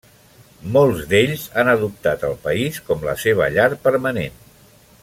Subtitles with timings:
[0.77, 4.43] Molts d'ells han adoptat el país com la seva llar permanent.